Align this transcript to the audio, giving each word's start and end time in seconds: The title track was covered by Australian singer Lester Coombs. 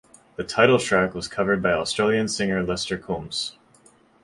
The 0.35 0.43
title 0.43 0.79
track 0.79 1.13
was 1.13 1.27
covered 1.27 1.61
by 1.61 1.73
Australian 1.73 2.27
singer 2.27 2.63
Lester 2.63 2.97
Coombs. 2.97 3.55